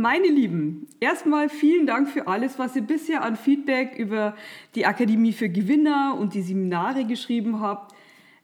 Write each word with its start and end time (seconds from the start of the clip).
Meine 0.00 0.28
Lieben, 0.28 0.86
erstmal 0.98 1.50
vielen 1.50 1.86
Dank 1.86 2.08
für 2.08 2.26
alles, 2.26 2.58
was 2.58 2.74
ihr 2.74 2.80
bisher 2.80 3.22
an 3.22 3.36
Feedback 3.36 3.98
über 3.98 4.34
die 4.74 4.86
Akademie 4.86 5.34
für 5.34 5.50
Gewinner 5.50 6.16
und 6.18 6.32
die 6.32 6.40
Seminare 6.40 7.04
geschrieben 7.04 7.60
habt. 7.60 7.94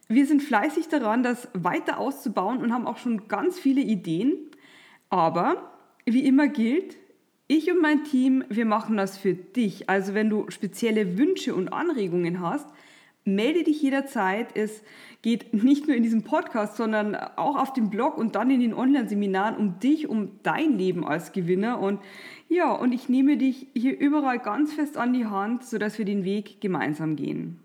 Wir 0.06 0.26
sind 0.26 0.42
fleißig 0.42 0.88
daran, 0.88 1.22
das 1.22 1.48
weiter 1.54 1.98
auszubauen 1.98 2.58
und 2.58 2.74
haben 2.74 2.86
auch 2.86 2.98
schon 2.98 3.26
ganz 3.26 3.58
viele 3.58 3.80
Ideen. 3.80 4.34
Aber 5.08 5.72
wie 6.04 6.26
immer 6.26 6.46
gilt, 6.46 6.98
ich 7.48 7.72
und 7.72 7.80
mein 7.80 8.04
Team, 8.04 8.44
wir 8.50 8.66
machen 8.66 8.98
das 8.98 9.16
für 9.16 9.32
dich. 9.32 9.88
Also 9.88 10.12
wenn 10.12 10.28
du 10.28 10.50
spezielle 10.50 11.16
Wünsche 11.16 11.54
und 11.54 11.72
Anregungen 11.72 12.42
hast, 12.42 12.68
melde 13.26 13.64
dich 13.64 13.82
jederzeit. 13.82 14.48
Es 14.54 14.82
geht 15.22 15.52
nicht 15.52 15.86
nur 15.86 15.96
in 15.96 16.02
diesem 16.02 16.22
Podcast, 16.22 16.76
sondern 16.76 17.14
auch 17.14 17.56
auf 17.56 17.72
dem 17.72 17.90
Blog 17.90 18.16
und 18.16 18.34
dann 18.36 18.50
in 18.50 18.60
den 18.60 18.74
Online-Seminaren 18.74 19.56
um 19.56 19.78
dich, 19.80 20.08
um 20.08 20.38
dein 20.42 20.78
Leben 20.78 21.04
als 21.04 21.32
Gewinner. 21.32 21.80
Und 21.80 22.00
ja, 22.48 22.72
und 22.72 22.92
ich 22.92 23.08
nehme 23.08 23.36
dich 23.36 23.66
hier 23.74 23.98
überall 23.98 24.38
ganz 24.38 24.72
fest 24.72 24.96
an 24.96 25.12
die 25.12 25.26
Hand, 25.26 25.64
sodass 25.64 25.98
wir 25.98 26.04
den 26.04 26.24
Weg 26.24 26.60
gemeinsam 26.60 27.16
gehen. 27.16 27.58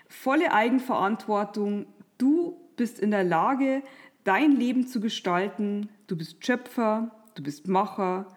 volle 0.09 0.53
Eigenverantwortung. 0.53 1.87
Du 2.19 2.57
bist 2.77 3.01
in 3.01 3.11
der 3.11 3.25
Lage, 3.25 3.83
dein 4.23 4.53
Leben 4.53 4.87
zu 4.87 5.01
gestalten. 5.01 5.89
Du 6.07 6.17
bist 6.17 6.45
Schöpfer, 6.45 7.11
du 7.35 7.43
bist 7.43 7.67
Macher, 7.67 8.29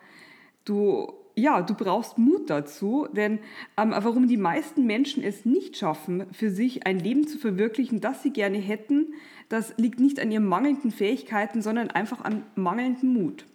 du 0.65 1.18
ja, 1.39 1.61
du 1.61 1.73
brauchst 1.73 2.17
Mut 2.17 2.49
dazu, 2.49 3.07
denn 3.11 3.39
ähm, 3.77 3.93
warum 3.95 4.27
die 4.27 4.37
meisten 4.37 4.85
Menschen 4.85 5.23
es 5.23 5.45
nicht 5.45 5.77
schaffen, 5.77 6.25
für 6.31 6.51
sich 6.51 6.85
ein 6.85 6.99
Leben 6.99 7.27
zu 7.27 7.37
verwirklichen, 7.37 8.01
das 8.01 8.23
sie 8.23 8.31
gerne 8.31 8.57
hätten, 8.57 9.13
das 9.49 9.73
liegt 9.77 9.99
nicht 9.99 10.19
an 10.19 10.31
ihren 10.31 10.45
mangelnden 10.45 10.91
Fähigkeiten, 10.91 11.61
sondern 11.61 11.89
einfach 11.89 12.21
an 12.21 12.43
mangelndem 12.55 13.13
Mut. 13.13 13.45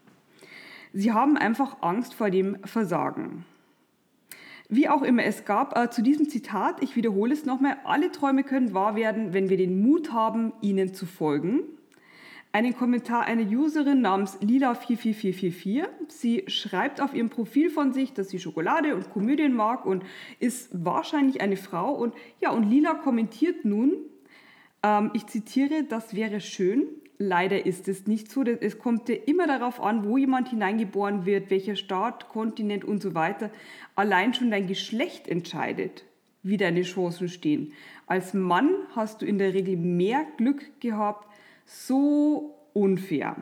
Sie 0.93 1.12
haben 1.12 1.37
einfach 1.37 1.83
Angst 1.83 2.15
vor 2.15 2.31
dem 2.31 2.56
Versagen. 2.65 3.44
Wie 4.69 4.89
auch 4.89 5.03
immer, 5.03 5.25
es 5.25 5.44
gab 5.44 5.78
äh, 5.78 5.91
zu 5.91 6.03
diesem 6.03 6.28
Zitat, 6.28 6.83
ich 6.83 6.97
wiederhole 6.97 7.34
es 7.34 7.44
nochmal, 7.44 7.77
alle 7.84 8.11
Träume 8.11 8.44
können 8.44 8.75
wahr 8.75 8.97
werden, 8.97 9.33
wenn 9.33 9.50
wir 9.50 9.56
den 9.56 9.83
Mut 9.83 10.12
haben, 10.12 10.53
ihnen 10.62 10.94
zu 10.94 11.06
folgen 11.06 11.61
einen 12.55 12.77
Kommentar 12.77 13.25
einer 13.25 13.45
Userin 13.51 14.01
namens 14.01 14.41
Lila44444. 14.41 15.87
Sie 16.07 16.45
schreibt 16.47 17.01
auf 17.01 17.13
ihrem 17.13 17.29
Profil 17.29 17.69
von 17.69 17.93
sich, 17.93 18.13
dass 18.13 18.29
sie 18.29 18.39
Schokolade 18.39 18.95
und 18.95 19.11
Komödien 19.11 19.55
mag 19.55 19.85
und 19.85 20.05
ist 20.39 20.71
wahrscheinlich 20.73 21.41
eine 21.41 21.57
Frau. 21.57 21.93
Und 21.93 22.15
ja, 22.41 22.53
und 22.53 22.71
Lila 22.71 22.95
kommentiert 22.95 23.65
nun, 23.65 23.95
ähm, 24.85 25.11
ich 25.15 25.27
zitiere, 25.27 25.83
das 25.83 26.15
wäre 26.15 26.41
schön. 26.41 26.87
Leider 27.19 27.67
ist 27.67 27.89
es 27.89 28.07
nicht 28.07 28.31
so. 28.31 28.43
Es 28.45 28.79
kommt 28.79 29.09
ja 29.09 29.17
immer 29.27 29.49
darauf 29.49 29.81
an, 29.81 30.05
wo 30.05 30.17
jemand 30.17 30.49
hineingeboren 30.51 31.27
wird, 31.27 31.51
welcher 31.51 31.75
Staat, 31.75 32.29
Kontinent 32.29 32.85
und 32.85 33.03
so 33.03 33.17
weiter. 33.17 33.51
Allein 33.97 34.33
schon 34.33 34.53
dein 34.53 34.69
Geschlecht 34.69 35.27
entscheidet, 35.27 36.05
wie 36.45 36.57
deine 36.57 36.83
Chancen 36.83 37.29
stehen. 37.29 37.73
Als 38.07 38.33
Mann 38.33 38.71
hast 38.95 39.23
du 39.23 39.27
in 39.27 39.39
der 39.39 39.55
Regel 39.55 39.77
mehr 39.77 40.25
Glück 40.37 40.81
gehabt, 40.81 41.34
so 41.65 42.55
unfair. 42.73 43.37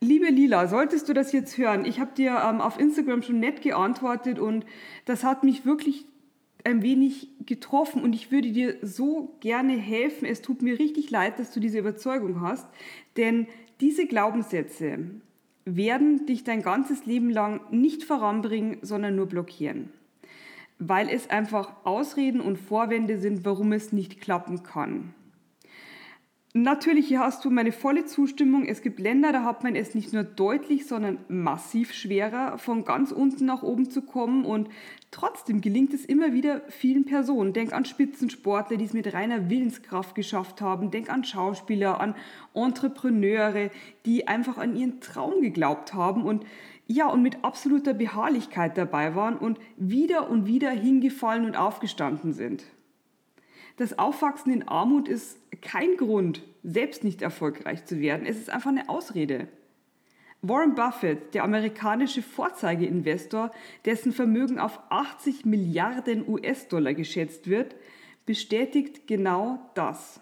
Liebe 0.00 0.26
Lila, 0.26 0.68
solltest 0.68 1.08
du 1.08 1.14
das 1.14 1.32
jetzt 1.32 1.56
hören, 1.56 1.84
ich 1.86 2.00
habe 2.00 2.14
dir 2.14 2.42
ähm, 2.44 2.60
auf 2.60 2.78
Instagram 2.78 3.22
schon 3.22 3.40
nett 3.40 3.62
geantwortet 3.62 4.38
und 4.38 4.66
das 5.06 5.24
hat 5.24 5.42
mich 5.42 5.64
wirklich 5.64 6.04
ein 6.64 6.82
wenig 6.82 7.28
getroffen 7.46 8.02
und 8.02 8.14
ich 8.14 8.30
würde 8.30 8.50
dir 8.50 8.76
so 8.82 9.36
gerne 9.40 9.72
helfen. 9.72 10.26
Es 10.26 10.42
tut 10.42 10.62
mir 10.62 10.78
richtig 10.78 11.10
leid, 11.10 11.38
dass 11.38 11.52
du 11.52 11.60
diese 11.60 11.78
Überzeugung 11.78 12.40
hast, 12.40 12.66
denn 13.16 13.46
diese 13.80 14.06
Glaubenssätze 14.06 14.98
werden 15.64 16.26
dich 16.26 16.44
dein 16.44 16.62
ganzes 16.62 17.06
Leben 17.06 17.30
lang 17.30 17.60
nicht 17.70 18.04
voranbringen, 18.04 18.78
sondern 18.82 19.16
nur 19.16 19.26
blockieren. 19.26 19.90
Weil 20.78 21.08
es 21.08 21.30
einfach 21.30 21.74
Ausreden 21.84 22.40
und 22.40 22.58
Vorwände 22.58 23.18
sind, 23.18 23.44
warum 23.44 23.72
es 23.72 23.92
nicht 23.92 24.20
klappen 24.20 24.62
kann. 24.62 25.14
Natürlich, 26.58 27.08
hier 27.08 27.20
hast 27.20 27.44
du 27.44 27.50
meine 27.50 27.70
volle 27.70 28.06
Zustimmung. 28.06 28.64
Es 28.64 28.80
gibt 28.80 28.98
Länder, 28.98 29.30
da 29.30 29.44
hat 29.44 29.62
man 29.62 29.76
es 29.76 29.94
nicht 29.94 30.14
nur 30.14 30.24
deutlich, 30.24 30.86
sondern 30.86 31.18
massiv 31.28 31.92
schwerer, 31.92 32.56
von 32.56 32.86
ganz 32.86 33.12
unten 33.12 33.44
nach 33.44 33.62
oben 33.62 33.90
zu 33.90 34.00
kommen. 34.00 34.46
Und 34.46 34.70
trotzdem 35.10 35.60
gelingt 35.60 35.92
es 35.92 36.06
immer 36.06 36.32
wieder 36.32 36.62
vielen 36.68 37.04
Personen. 37.04 37.52
Denk 37.52 37.74
an 37.74 37.84
Spitzensportler, 37.84 38.78
die 38.78 38.86
es 38.86 38.94
mit 38.94 39.12
reiner 39.12 39.50
Willenskraft 39.50 40.14
geschafft 40.14 40.62
haben. 40.62 40.90
Denk 40.90 41.10
an 41.10 41.24
Schauspieler, 41.24 42.00
an 42.00 42.14
Entrepreneure, 42.54 43.68
die 44.06 44.26
einfach 44.26 44.56
an 44.56 44.74
ihren 44.76 45.02
Traum 45.02 45.42
geglaubt 45.42 45.92
haben 45.92 46.24
und 46.24 46.46
ja, 46.86 47.06
und 47.06 47.20
mit 47.20 47.44
absoluter 47.44 47.92
Beharrlichkeit 47.92 48.78
dabei 48.78 49.14
waren 49.14 49.36
und 49.36 49.58
wieder 49.76 50.30
und 50.30 50.46
wieder 50.46 50.70
hingefallen 50.70 51.44
und 51.44 51.54
aufgestanden 51.54 52.32
sind. 52.32 52.64
Das 53.76 53.98
Aufwachsen 53.98 54.52
in 54.54 54.66
Armut 54.66 55.06
ist 55.06 55.38
kein 55.62 55.96
Grund, 55.96 56.42
selbst 56.62 57.04
nicht 57.04 57.22
erfolgreich 57.22 57.84
zu 57.84 58.00
werden. 58.00 58.26
Es 58.26 58.38
ist 58.38 58.50
einfach 58.50 58.70
eine 58.70 58.88
Ausrede. 58.88 59.48
Warren 60.42 60.74
Buffett, 60.74 61.34
der 61.34 61.44
amerikanische 61.44 62.22
Vorzeigeinvestor, 62.22 63.50
dessen 63.84 64.12
Vermögen 64.12 64.58
auf 64.58 64.78
80 64.90 65.44
Milliarden 65.44 66.28
US-Dollar 66.28 66.94
geschätzt 66.94 67.48
wird, 67.48 67.74
bestätigt 68.26 69.06
genau 69.06 69.70
das. 69.74 70.20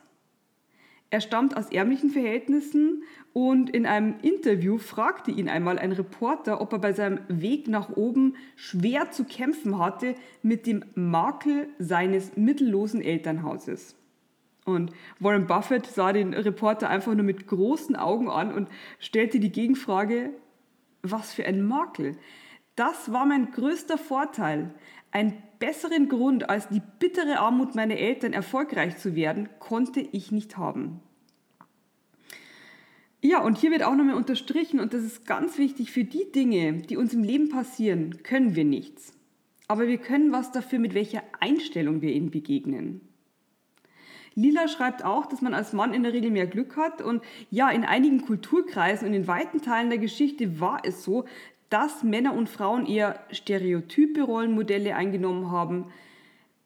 Er 1.10 1.20
stammt 1.20 1.56
aus 1.56 1.70
ärmlichen 1.70 2.10
Verhältnissen 2.10 3.04
und 3.32 3.70
in 3.70 3.86
einem 3.86 4.16
Interview 4.22 4.78
fragte 4.78 5.30
ihn 5.30 5.48
einmal 5.48 5.78
ein 5.78 5.92
Reporter, 5.92 6.60
ob 6.60 6.72
er 6.72 6.78
bei 6.78 6.92
seinem 6.92 7.20
Weg 7.28 7.68
nach 7.68 7.96
oben 7.96 8.34
schwer 8.56 9.10
zu 9.10 9.24
kämpfen 9.24 9.78
hatte 9.78 10.14
mit 10.42 10.66
dem 10.66 10.84
Makel 10.94 11.68
seines 11.78 12.36
mittellosen 12.36 13.00
Elternhauses. 13.00 13.96
Und 14.64 14.92
Warren 15.20 15.46
Buffett 15.46 15.86
sah 15.86 16.12
den 16.12 16.32
Reporter 16.32 16.88
einfach 16.88 17.14
nur 17.14 17.24
mit 17.24 17.46
großen 17.46 17.96
Augen 17.96 18.30
an 18.30 18.52
und 18.52 18.68
stellte 18.98 19.38
die 19.38 19.52
Gegenfrage, 19.52 20.30
was 21.02 21.34
für 21.34 21.44
ein 21.44 21.66
Makel. 21.66 22.16
Das 22.76 23.12
war 23.12 23.26
mein 23.26 23.50
größter 23.52 23.98
Vorteil. 23.98 24.74
Einen 25.10 25.34
besseren 25.58 26.08
Grund 26.08 26.48
als 26.48 26.68
die 26.68 26.82
bittere 26.98 27.38
Armut 27.38 27.74
meiner 27.74 27.96
Eltern 27.96 28.32
erfolgreich 28.32 28.96
zu 28.96 29.14
werden, 29.14 29.48
konnte 29.60 30.00
ich 30.00 30.32
nicht 30.32 30.56
haben. 30.56 31.00
Ja, 33.20 33.40
und 33.40 33.56
hier 33.56 33.70
wird 33.70 33.84
auch 33.84 33.94
nochmal 33.94 34.16
unterstrichen, 34.16 34.80
und 34.80 34.92
das 34.92 35.02
ist 35.02 35.26
ganz 35.26 35.56
wichtig, 35.56 35.92
für 35.92 36.04
die 36.04 36.30
Dinge, 36.34 36.74
die 36.82 36.98
uns 36.98 37.14
im 37.14 37.22
Leben 37.22 37.48
passieren, 37.48 38.22
können 38.22 38.54
wir 38.54 38.64
nichts. 38.64 39.14
Aber 39.66 39.86
wir 39.86 39.96
können 39.96 40.32
was 40.32 40.52
dafür, 40.52 40.78
mit 40.78 40.92
welcher 40.92 41.22
Einstellung 41.40 42.02
wir 42.02 42.12
ihnen 42.12 42.30
begegnen. 42.30 43.00
Lila 44.34 44.68
schreibt 44.68 45.04
auch, 45.04 45.26
dass 45.26 45.42
man 45.42 45.54
als 45.54 45.72
Mann 45.72 45.94
in 45.94 46.02
der 46.02 46.12
Regel 46.12 46.30
mehr 46.30 46.46
Glück 46.46 46.76
hat. 46.76 47.02
Und 47.02 47.22
ja, 47.50 47.70
in 47.70 47.84
einigen 47.84 48.22
Kulturkreisen 48.22 49.08
und 49.08 49.14
in 49.14 49.26
weiten 49.26 49.62
Teilen 49.62 49.90
der 49.90 49.98
Geschichte 49.98 50.60
war 50.60 50.80
es 50.84 51.04
so, 51.04 51.24
dass 51.70 52.02
Männer 52.02 52.34
und 52.34 52.48
Frauen 52.48 52.86
eher 52.86 53.18
stereotype 53.30 54.22
Rollenmodelle 54.22 54.94
eingenommen 54.94 55.50
haben. 55.50 55.86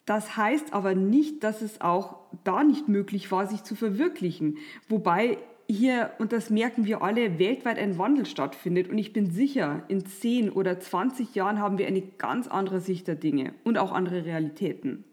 Das 0.04 0.36
heißt 0.36 0.72
aber 0.72 0.94
nicht, 0.94 1.44
dass 1.44 1.60
es 1.60 1.80
auch 1.80 2.16
da 2.44 2.64
nicht 2.64 2.88
möglich 2.88 3.30
war, 3.30 3.46
sich 3.46 3.62
zu 3.62 3.76
verwirklichen. 3.76 4.56
Wobei 4.88 5.38
hier, 5.70 6.12
und 6.18 6.32
das 6.32 6.48
merken 6.48 6.86
wir 6.86 7.02
alle, 7.02 7.38
weltweit 7.38 7.78
ein 7.78 7.98
Wandel 7.98 8.24
stattfindet. 8.24 8.88
Und 8.88 8.96
ich 8.96 9.12
bin 9.12 9.30
sicher, 9.30 9.82
in 9.88 10.06
10 10.06 10.50
oder 10.50 10.80
20 10.80 11.34
Jahren 11.34 11.58
haben 11.58 11.76
wir 11.76 11.86
eine 11.86 12.00
ganz 12.00 12.48
andere 12.48 12.80
Sicht 12.80 13.06
der 13.06 13.16
Dinge 13.16 13.52
und 13.64 13.76
auch 13.76 13.92
andere 13.92 14.24
Realitäten. 14.24 15.04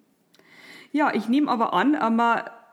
Ja, 0.95 1.13
ich 1.13 1.27
nehme 1.27 1.51
aber 1.51 1.73
an, 1.73 1.97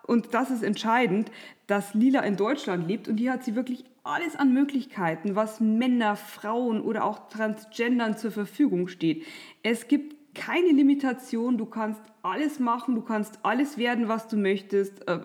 und 0.07 0.33
das 0.33 0.53
ist 0.53 0.63
entscheidend, 0.63 1.33
dass 1.67 1.93
Lila 1.93 2.21
in 2.21 2.37
Deutschland 2.37 2.87
lebt 2.87 3.09
und 3.09 3.17
hier 3.17 3.33
hat 3.33 3.43
sie 3.43 3.57
wirklich 3.57 3.85
alles 4.05 4.37
an 4.37 4.55
Möglichkeiten, 4.55 5.35
was 5.35 5.59
Männer, 5.59 6.15
Frauen 6.15 6.83
oder 6.83 7.03
auch 7.03 7.29
Transgendern 7.31 8.17
zur 8.17 8.31
Verfügung 8.31 8.87
steht. 8.87 9.27
Es 9.65 9.89
gibt 9.89 10.37
keine 10.37 10.69
Limitation, 10.69 11.59
du 11.59 11.67
kannst 11.67 12.01
alles 12.23 12.61
machen, 12.61 12.95
du 12.95 13.03
kannst 13.03 13.41
alles 13.43 13.77
werden, 13.77 14.07
was 14.07 14.29
du 14.29 14.37
möchtest, 14.37 15.09
äh, 15.09 15.19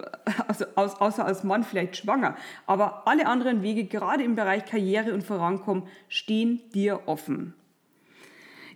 also 0.47 0.65
außer 0.75 1.23
als 1.23 1.43
Mann 1.43 1.63
vielleicht 1.63 1.97
schwanger. 1.97 2.35
Aber 2.65 3.07
alle 3.07 3.27
anderen 3.27 3.61
Wege, 3.61 3.85
gerade 3.85 4.23
im 4.23 4.33
Bereich 4.33 4.65
Karriere 4.65 5.13
und 5.13 5.21
Vorankommen, 5.21 5.83
stehen 6.09 6.61
dir 6.73 7.01
offen. 7.05 7.53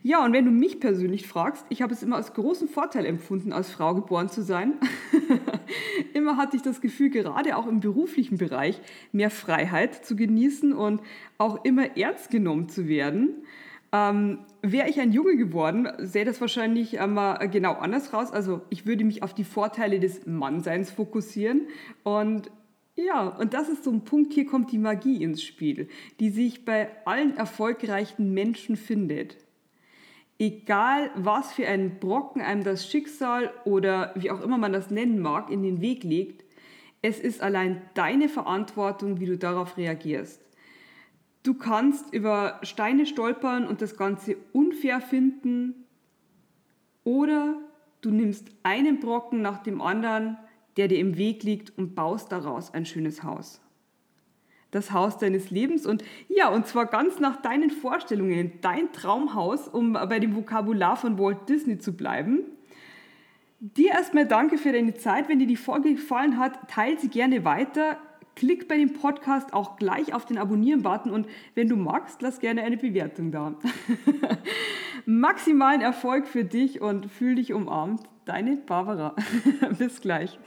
Ja, 0.03 0.25
und 0.25 0.33
wenn 0.33 0.45
du 0.45 0.51
mich 0.51 0.79
persönlich 0.79 1.27
fragst, 1.27 1.63
ich 1.69 1.83
habe 1.83 1.93
es 1.93 2.01
immer 2.01 2.15
als 2.15 2.33
großen 2.33 2.67
Vorteil 2.67 3.05
empfunden, 3.05 3.53
als 3.53 3.69
Frau 3.69 3.93
geboren 3.93 4.29
zu 4.29 4.41
sein. 4.41 4.73
immer 6.13 6.37
hatte 6.37 6.57
ich 6.57 6.63
das 6.63 6.81
Gefühl, 6.81 7.11
gerade 7.11 7.55
auch 7.55 7.67
im 7.67 7.81
beruflichen 7.81 8.37
Bereich 8.39 8.81
mehr 9.11 9.29
Freiheit 9.29 10.03
zu 10.03 10.15
genießen 10.15 10.73
und 10.73 11.01
auch 11.37 11.63
immer 11.65 11.97
ernst 11.97 12.31
genommen 12.31 12.67
zu 12.67 12.87
werden. 12.87 13.43
Ähm, 13.91 14.39
Wäre 14.63 14.89
ich 14.89 14.99
ein 14.99 15.11
Junge 15.11 15.37
geworden, 15.37 15.87
sähe 15.99 16.25
das 16.25 16.41
wahrscheinlich 16.41 16.99
einmal 16.99 17.47
genau 17.49 17.73
anders 17.73 18.11
raus. 18.11 18.31
Also 18.31 18.61
ich 18.69 18.87
würde 18.87 19.03
mich 19.03 19.21
auf 19.21 19.35
die 19.35 19.43
Vorteile 19.43 19.99
des 19.99 20.25
Mannseins 20.25 20.89
fokussieren. 20.89 21.67
Und 22.03 22.49
ja, 22.95 23.27
und 23.27 23.53
das 23.53 23.69
ist 23.69 23.83
so 23.83 23.91
ein 23.91 24.03
Punkt, 24.03 24.33
hier 24.33 24.45
kommt 24.45 24.71
die 24.71 24.77
Magie 24.77 25.23
ins 25.23 25.43
Spiel, 25.43 25.89
die 26.19 26.29
sich 26.29 26.65
bei 26.65 26.89
allen 27.05 27.37
erfolgreichen 27.37 28.33
Menschen 28.33 28.75
findet. 28.75 29.37
Egal, 30.41 31.11
was 31.13 31.53
für 31.53 31.67
einen 31.67 31.99
Brocken 31.99 32.41
einem 32.41 32.63
das 32.63 32.89
Schicksal 32.89 33.53
oder 33.63 34.11
wie 34.15 34.31
auch 34.31 34.41
immer 34.41 34.57
man 34.57 34.73
das 34.73 34.89
nennen 34.89 35.19
mag, 35.19 35.51
in 35.51 35.61
den 35.61 35.81
Weg 35.81 36.03
legt, 36.03 36.43
es 37.03 37.19
ist 37.19 37.43
allein 37.43 37.83
deine 37.93 38.27
Verantwortung, 38.27 39.19
wie 39.19 39.27
du 39.27 39.37
darauf 39.37 39.77
reagierst. 39.77 40.41
Du 41.43 41.53
kannst 41.53 42.11
über 42.11 42.59
Steine 42.63 43.05
stolpern 43.05 43.67
und 43.67 43.83
das 43.83 43.97
Ganze 43.97 44.35
unfair 44.51 44.99
finden 44.99 45.85
oder 47.03 47.59
du 48.01 48.09
nimmst 48.09 48.47
einen 48.63 48.99
Brocken 48.99 49.43
nach 49.43 49.61
dem 49.61 49.79
anderen, 49.79 50.39
der 50.75 50.87
dir 50.87 50.97
im 50.97 51.17
Weg 51.17 51.43
liegt 51.43 51.77
und 51.77 51.93
baust 51.93 52.31
daraus 52.31 52.73
ein 52.73 52.87
schönes 52.87 53.21
Haus. 53.21 53.61
Das 54.71 54.91
Haus 54.91 55.17
deines 55.17 55.51
Lebens 55.51 55.85
und 55.85 56.03
ja, 56.29 56.49
und 56.49 56.65
zwar 56.65 56.85
ganz 56.85 57.19
nach 57.19 57.41
deinen 57.41 57.69
Vorstellungen, 57.69 58.53
dein 58.61 58.91
Traumhaus, 58.93 59.67
um 59.67 59.93
bei 59.93 60.19
dem 60.19 60.35
Vokabular 60.35 60.95
von 60.95 61.19
Walt 61.19 61.49
Disney 61.49 61.77
zu 61.77 61.93
bleiben. 61.95 62.43
Dir 63.59 63.91
erstmal 63.91 64.25
danke 64.25 64.57
für 64.57 64.71
deine 64.71 64.95
Zeit. 64.95 65.29
Wenn 65.29 65.37
dir 65.37 65.45
die 65.45 65.55
Folge 65.55 65.91
gefallen 65.93 66.39
hat, 66.39 66.67
teile 66.67 66.97
sie 66.97 67.09
gerne 67.09 67.45
weiter. 67.45 67.97
Klick 68.35 68.67
bei 68.67 68.75
dem 68.75 68.93
Podcast 68.93 69.53
auch 69.53 69.75
gleich 69.75 70.15
auf 70.15 70.25
den 70.25 70.39
Abonnieren-Button 70.39 71.11
und 71.11 71.27
wenn 71.53 71.67
du 71.67 71.75
magst, 71.75 72.23
lass 72.23 72.39
gerne 72.39 72.63
eine 72.63 72.77
Bewertung 72.77 73.31
da. 73.31 73.53
Maximalen 75.05 75.81
Erfolg 75.81 76.27
für 76.27 76.43
dich 76.43 76.81
und 76.81 77.11
fühl 77.11 77.35
dich 77.35 77.53
umarmt. 77.53 78.01
Deine 78.25 78.55
Barbara. 78.55 79.15
Bis 79.77 80.01
gleich. 80.01 80.39